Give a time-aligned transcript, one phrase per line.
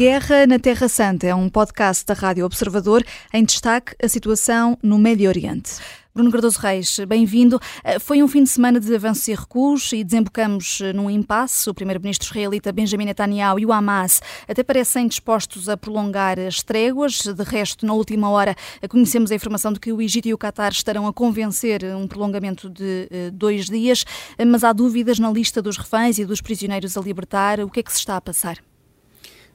[0.00, 3.04] Guerra na Terra Santa é um podcast da Rádio Observador
[3.34, 5.72] em destaque a situação no Médio Oriente.
[6.14, 7.60] Bruno Cardoso Reis, bem-vindo.
[7.84, 11.68] Eh, foi um fim de semana de avanços e recuos e desembocamos eh, num impasse.
[11.68, 17.20] O primeiro-ministro israelita Benjamin Netanyahu e o Hamas até parecem dispostos a prolongar as tréguas.
[17.22, 20.38] De resto, na última hora, eh, conhecemos a informação de que o Egito e o
[20.38, 24.06] Qatar estarão a convencer um prolongamento de dois dias,
[24.46, 27.60] mas há dúvidas na lista dos reféns e dos prisioneiros a libertar.
[27.60, 28.69] O que é que se está a passar?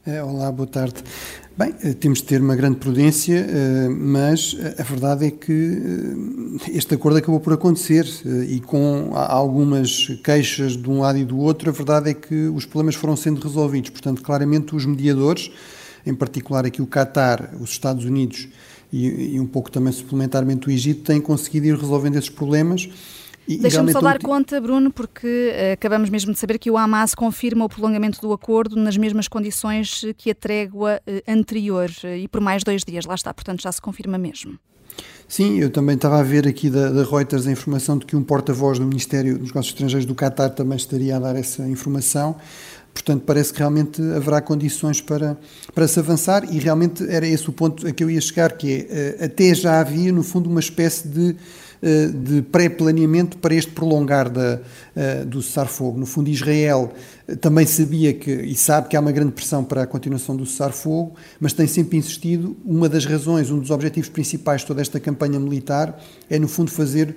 [0.07, 1.03] É, olá, boa tarde.
[1.57, 5.81] Bem, eh, temos de ter uma grande prudência, eh, mas a verdade é que
[6.63, 8.05] eh, este acordo acabou por acontecer
[8.47, 12.67] e com algumas queixas de um lado e do outro, a verdade é que os
[12.67, 13.89] problemas foram sendo resolvidos.
[13.89, 15.49] Portanto, claramente os mediadores,
[16.05, 18.47] em particular aqui o Qatar, os Estados Unidos
[18.93, 22.87] e, um pouco também suplementarmente o Egito, têm conseguido ir resolvendo esses problemas
[23.47, 27.65] Deixa-me só dar conta, Bruno, porque uh, acabamos mesmo de saber que o Hamas confirma
[27.65, 32.41] o prolongamento do acordo nas mesmas condições que a trégua uh, anterior uh, e por
[32.41, 33.05] mais dois dias.
[33.05, 34.57] Lá está, portanto já se confirma mesmo.
[35.27, 38.23] Sim, eu também estava a ver aqui da, da Reuters a informação de que um
[38.23, 42.35] porta-voz do Ministério dos Negócios Estrangeiros do Qatar também estaria a dar essa informação.
[42.93, 45.37] Portanto, parece que realmente haverá condições para,
[45.73, 48.87] para se avançar e realmente era esse o ponto a que eu ia chegar, que
[48.89, 51.35] é, até já havia, no fundo, uma espécie de
[51.81, 54.59] de pré-planeamento para este prolongar da,
[54.95, 55.99] eh, do cessar-fogo.
[55.99, 56.89] No fundo, Israel
[57.27, 60.45] eh, também sabia que, e sabe que há uma grande pressão para a continuação do
[60.45, 62.55] cessar-fogo, mas tem sempre insistido.
[62.63, 66.71] Uma das razões, um dos objetivos principais de toda esta campanha militar é, no fundo,
[66.71, 67.15] fazer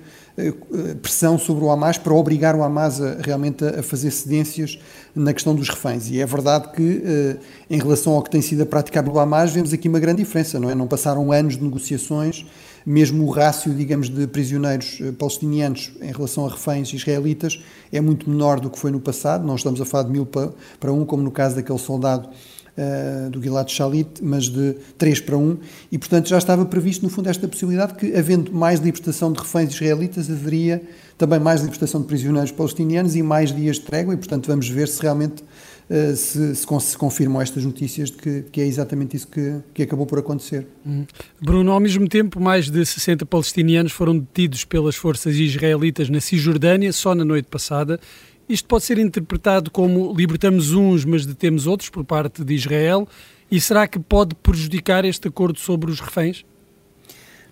[1.01, 4.79] pressão sobre o Hamas para obrigar o Hamas a, realmente a fazer cedências
[5.13, 6.09] na questão dos reféns.
[6.09, 7.37] E é verdade que,
[7.69, 10.57] em relação ao que tem sido a prática do Hamas, vemos aqui uma grande diferença,
[10.57, 10.75] não é?
[10.75, 12.45] Não passaram anos de negociações
[12.89, 18.27] mesmo o rácio, digamos, de prisioneiros eh, palestinianos em relação a reféns israelitas é muito
[18.27, 19.45] menor do que foi no passado.
[19.45, 23.39] Não estamos a falar de mil para um, como no caso daquele soldado uh, do
[23.39, 25.59] Gilad Shalit, mas de três para um.
[25.91, 29.71] E, portanto, já estava previsto, no fundo, esta possibilidade que, havendo mais libertação de reféns
[29.71, 30.81] israelitas, haveria
[31.15, 34.15] também mais libertação de prisioneiros palestinianos e mais dias de trégua.
[34.15, 35.43] E, portanto, vamos ver se realmente
[35.89, 40.05] se, se, se, confirmam estas notícias de que, que é exatamente isso que, que, acabou
[40.05, 40.67] por acontecer.
[40.85, 41.05] Hum.
[41.41, 46.93] Bruno, ao mesmo tempo, mais de 60 palestinianos foram detidos pelas forças israelitas na Cisjordânia
[46.93, 47.99] só na noite passada.
[48.47, 53.07] Isto pode ser interpretado como libertamos uns, mas detemos outros por parte de Israel.
[53.51, 56.45] E será que pode prejudicar este acordo sobre os reféns?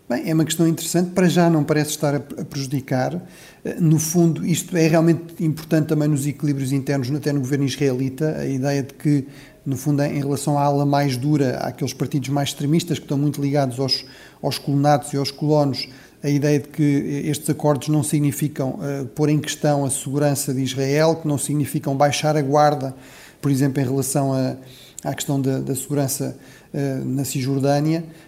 [0.09, 1.09] Bem, é uma questão interessante.
[1.11, 3.21] Para já não parece estar a prejudicar.
[3.65, 8.37] Eh, no fundo, isto é realmente importante também nos equilíbrios internos, até no governo israelita,
[8.37, 9.27] a ideia de que,
[9.65, 13.41] no fundo, em relação à ala mais dura, àqueles partidos mais extremistas que estão muito
[13.41, 14.05] ligados aos,
[14.41, 15.89] aos colonatos e aos colonos,
[16.23, 16.83] a ideia de que
[17.25, 21.97] estes acordos não significam uh, pôr em questão a segurança de Israel, que não significam
[21.97, 22.95] baixar a guarda,
[23.41, 24.55] por exemplo, em relação a,
[25.03, 26.37] à questão da, da segurança
[26.73, 28.26] uh, na Cisjordânia, eh, eh,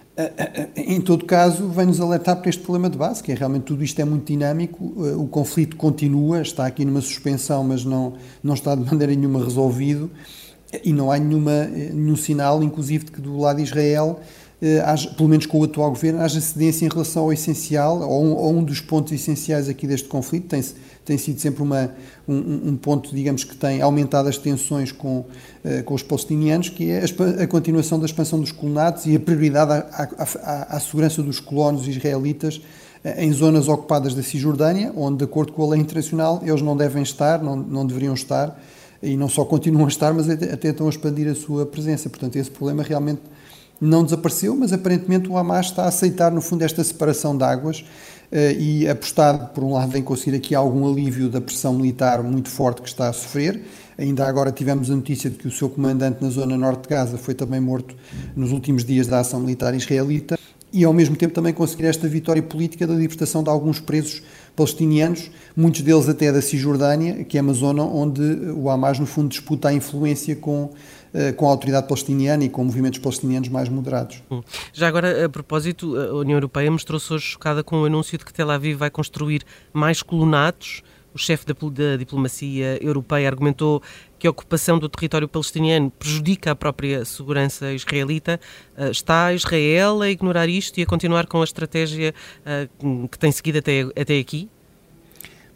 [0.75, 3.99] em todo caso, vem-nos alertar para este problema de base, que é realmente tudo isto
[3.99, 8.13] é muito dinâmico, eh, o conflito continua, está aqui numa suspensão, mas não,
[8.43, 10.11] não está de maneira nenhuma resolvido,
[10.83, 14.19] e não há nenhuma, nenhum sinal, inclusive, de que do lado de Israel,
[14.85, 18.33] haja, pelo menos com o atual governo, haja cedência em relação ao essencial, ou um,
[18.33, 20.47] ou um dos pontos essenciais aqui deste conflito.
[20.47, 20.75] Tem-se
[21.09, 21.91] tem sido sempre uma,
[22.27, 25.25] um, um, ponto, digamos, que tem aumentado as tensões com,
[25.65, 29.19] uh, com os palestinianos, que é a, a, continuação da expansão dos colonatos e a
[29.19, 30.07] prioridade à,
[30.43, 32.61] à, à segurança dos colonos israelitas uh,
[33.17, 37.01] em zonas ocupadas da Cisjordânia, onde, de acordo com a lei internacional, eles não devem
[37.01, 38.61] estar, não, não deveriam estar,
[39.01, 42.07] e não só continuam a estar, mas até, até estão a expandir a sua presença.
[42.07, 43.21] Portanto, esse problema realmente
[43.79, 47.85] não desapareceu, mas aparentemente o Hamas está a aceitar, no fundo, esta separação de águas
[48.31, 52.49] eh, e apostar, por um lado, em conseguir aqui algum alívio da pressão militar muito
[52.49, 53.61] forte que está a sofrer.
[53.97, 57.17] Ainda agora tivemos a notícia de que o seu comandante na zona norte de Gaza
[57.17, 57.95] foi também morto
[58.35, 60.37] nos últimos dias da ação militar israelita
[60.71, 64.21] e ao mesmo tempo também conseguir esta vitória política da libertação de alguns presos
[64.59, 69.29] palestinianos, muitos deles até da Cisjordânia, que é uma zona onde o Hamas no fundo
[69.29, 70.71] disputa a influência com
[71.13, 74.21] eh, com a autoridade palestiniana e com movimentos palestinianos mais moderados.
[74.71, 78.31] Já agora, a propósito, a União Europeia mostrou-se hoje chocada com o anúncio de que
[78.31, 80.83] Tel Aviv vai construir mais colonatos.
[81.11, 83.81] O chefe da, da diplomacia europeia argumentou
[84.19, 88.39] que a ocupação do território palestiniano prejudica a própria segurança israelita.
[88.77, 92.13] Eh, está Israel a ignorar isto e a continuar com a estratégia
[92.45, 92.67] eh,
[93.09, 94.49] que tem seguido até, até aqui?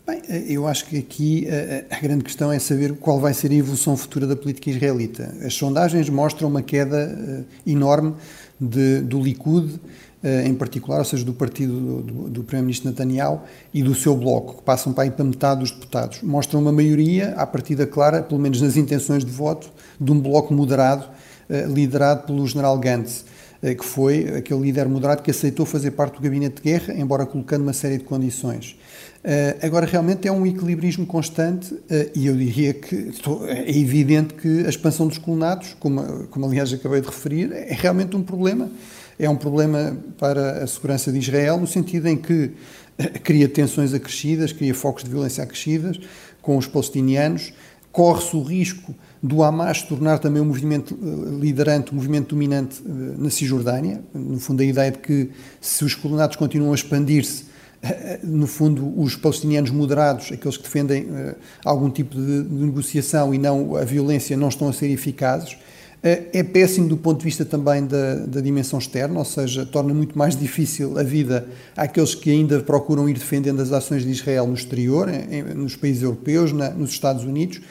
[0.07, 3.53] Bem, eu acho que aqui a, a, grande questão é saber qual vai ser a
[3.53, 5.33] evolução futura da política israelita.
[5.45, 8.13] As sondagens mostram uma queda enorme
[8.59, 9.79] de, do Likud,
[10.45, 13.41] em particular, ou seja, do partido do, do Primeiro-Ministro Netanyahu
[13.73, 16.21] e do seu bloco, que passam para, aí para metade dos deputados.
[16.21, 20.53] Mostram uma maioria, à partida clara, pelo menos nas intenções de voto, de um bloco
[20.53, 21.05] moderado
[21.67, 23.25] liderado pelo general Gantz,
[23.61, 27.61] que foi aquele líder moderado que aceitou fazer parte do gabinete de guerra, embora colocando
[27.61, 28.75] uma série de condições.
[29.61, 31.73] agora, realmente é um equilibrismo constante
[32.13, 33.11] e eu diria que
[33.47, 38.15] é evidente que a expansão dos colonatos, como, como aliás acabei de referir, é realmente
[38.15, 38.69] um problema.
[39.17, 42.51] É um problema para a segurança de Israel, no sentido em que
[43.23, 45.99] cria tensões acrescidas, cria focos de violência acrescidas
[46.41, 47.53] com os palestinianos,
[47.91, 52.83] corre-se o risco do Hamas se tornar também um movimento eh, liderante, um movimento dominante
[52.85, 54.01] eh, na Cisjordânia.
[54.13, 55.29] No fundo, a ideia de que
[55.61, 57.45] se os colonatos continuam a expandir-se,
[57.81, 61.07] eh, no fundo, os palestinianos moderados, aqueles que defendem
[61.63, 65.55] algum tipo de negociação e não a violência, não estão a ser eficazes.
[66.05, 70.17] É péssimo do ponto de vista também da, da, dimensão externa, ou seja, torna muito
[70.17, 71.47] mais difícil a vida
[71.77, 76.03] àqueles que ainda procuram ir defendendo as ações de Israel no exterior, em, nos países
[76.03, 77.61] europeus, na, nos Estados Unidos.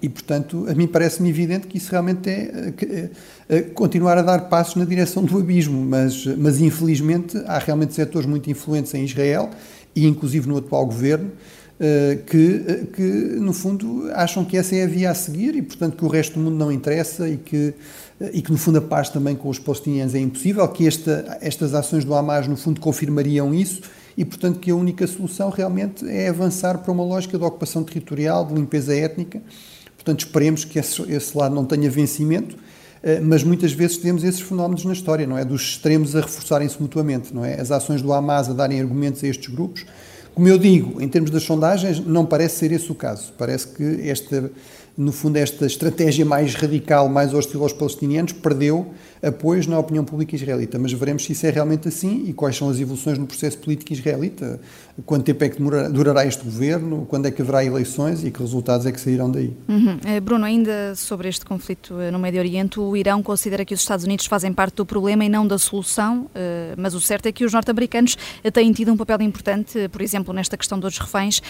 [0.00, 3.10] E, portanto, a mim parece-me evidente que isso realmente é, é,
[3.48, 8.28] é, continuar a dar passos na direção do abismo, mas, mas infelizmente há realmente setores
[8.28, 9.50] muito influentes em Israel
[9.94, 11.65] e inclusive no atual governo eh,
[12.26, 15.96] que, eh, que, no fundo, acham que essa é a via a seguir e, portanto,
[15.96, 17.74] que o resto do mundo não interessa e que,
[18.20, 21.38] eh, e que no fundo, a paz também com os palestinianos é impossível, que esta,
[21.40, 23.82] estas ações do Hamas, no fundo, confirmariam isso
[24.16, 28.46] e, portanto, que a única solução realmente é avançar para uma lógica de ocupação territorial,
[28.46, 29.42] de limpeza étnica.
[29.96, 32.56] Portanto, esperemos que esse, esse lado não tenha vencimento,
[33.22, 35.44] mas muitas vezes temos esses fenómenos na história, não é?
[35.44, 37.60] Dos extremos a reforçarem-se mutuamente, não é?
[37.60, 39.84] As ações do Hamas a darem argumentos a estes grupos,
[40.36, 43.32] como eu digo, em termos das sondagens, não parece ser esse o caso.
[43.38, 44.50] Parece que esta
[44.96, 48.94] no fundo, esta estratégia mais radical, mais hostil aos palestinianos, perdeu
[49.26, 50.78] apoios na opinião pública israelita.
[50.78, 53.92] Mas veremos se isso é realmente assim e quais são as evoluções no processo político
[53.92, 54.60] israelita.
[55.04, 55.62] Quanto tempo é que
[55.92, 59.54] durará este governo, quando é que haverá eleições e que resultados é que sairão daí.
[59.68, 59.98] Uhum.
[60.04, 63.80] Eh, Bruno, ainda sobre este conflito eh, no Médio Oriente, o Irão considera que os
[63.80, 67.32] Estados Unidos fazem parte do problema e não da solução, eh, mas o certo é
[67.32, 68.16] que os norte-americanos
[68.52, 71.42] têm tido um papel importante, por exemplo, nesta questão dos reféns.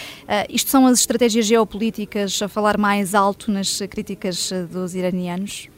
[0.49, 5.69] Isto são as estratégias geopolíticas a falar mais alto nas críticas dos iranianos?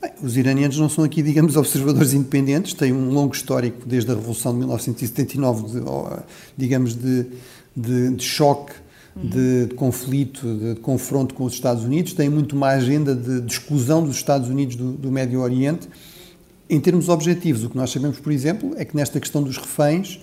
[0.00, 4.14] Bem, os iranianos não são aqui, digamos, observadores independentes, têm um longo histórico desde a
[4.14, 5.84] Revolução de 1979, de,
[6.56, 7.26] digamos, de,
[7.76, 8.74] de, de choque,
[9.16, 14.04] de, de, conflito, de, confronto com os Estados Unidos, têm muito uma agenda de, exclusão
[14.04, 15.88] dos Estados Unidos do, do Médio Oriente.
[16.70, 20.20] Em termos objetivos, o que nós sabemos, por exemplo, é que nesta questão dos reféns,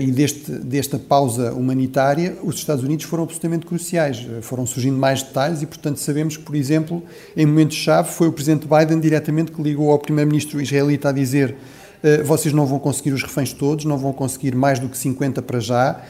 [0.00, 4.24] e deste, desta pausa humanitária, os Estados Unidos foram absolutamente cruciais.
[4.30, 7.02] Eh, foram surgindo mais detalhes e, portanto, sabemos que, por exemplo,
[7.36, 11.56] em momentos-chave, foi o presidente Biden diretamente que ligou ao primeiro-ministro israelita a dizer
[12.04, 15.42] uh, vocês não vão conseguir os reféns todos, não vão conseguir mais do que 50
[15.42, 16.00] para já,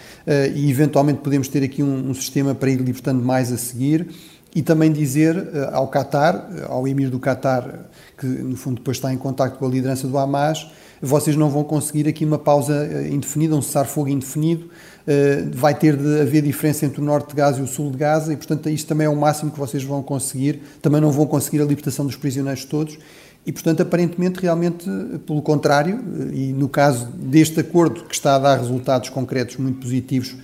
[0.54, 4.06] e eventualmente podemos ter aqui um, um, sistema para ir libertando mais a seguir.
[4.54, 7.86] E também dizer ao Qatar, ao emir do Qatar,
[8.18, 10.68] que no fundo depois está em contato com a liderança do Hamas,
[11.02, 14.70] vocês não vão conseguir aqui uma pausa eh, indefinida, um cessar-fogo indefinido,
[15.04, 17.98] eh, vai ter de haver diferença entre o norte de Gaza e o sul de
[17.98, 20.62] Gaza e, portanto, isto também é o máximo que vocês vão conseguir.
[20.80, 22.96] Também não vão conseguir a libertação dos prisioneiros todos.
[23.44, 24.88] E, portanto, aparentemente, realmente,
[25.26, 25.98] pelo contrário,
[26.30, 30.36] eh, e no caso deste acordo que está a dar resultados concretos muito positivos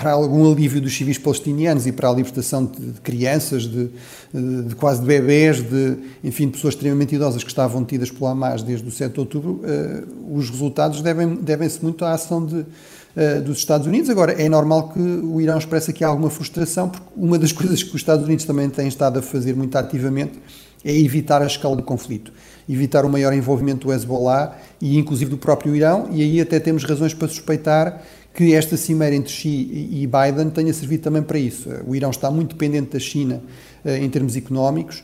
[0.00, 3.90] para algum alívio dos civis palestinianos e para a libertação de, de crianças, de,
[4.32, 8.62] de, quase de bebés, de, enfim, de pessoas extremamente idosas que estavam tidas pelo Hamas
[8.62, 13.42] desde o 7 de outubro, uh, os resultados devem-se devem muito à ação de, uh,
[13.44, 14.08] dos Estados Unidos.
[14.08, 17.90] Agora, é normal que o Irão expresse aqui alguma frustração, porque uma das coisas que
[17.90, 20.40] os Estados Unidos também têm estado a fazer muito ativamente
[20.82, 22.32] é evitar a escala do conflito,
[22.66, 26.84] evitar o maior envolvimento do Hezbollah e inclusive do próprio Irão, e aí até temos
[26.84, 28.02] razões para suspeitar
[28.34, 31.68] que esta cimeira entre Xi e Biden tenha servido também para isso.
[31.86, 33.42] O Irão está muito dependente da China
[33.84, 35.02] eh, em termos económicos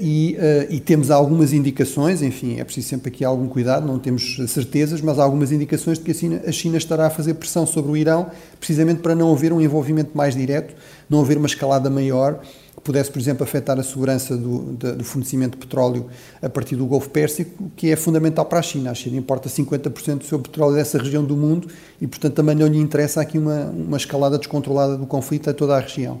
[0.00, 4.38] e, eh, e, temos algumas indicações, enfim, é preciso sempre aqui algum cuidado, não temos
[4.48, 7.66] certezas, mas há algumas indicações de que a China, a China estará a fazer pressão
[7.66, 10.74] sobre o Irão, precisamente para não haver um envolvimento mais direto,
[11.10, 12.40] não haver uma escalada maior
[12.86, 16.06] pudesse, por exemplo, afetar a segurança do, do, fornecimento de petróleo
[16.40, 18.92] a partir do Golfo Pérsico, que é fundamental para a China.
[18.92, 21.68] A China importa 50% do seu petróleo dessa região do mundo
[22.00, 25.76] e, portanto, também não lhe interessa aqui uma, uma escalada descontrolada do conflito a toda
[25.76, 26.20] a região.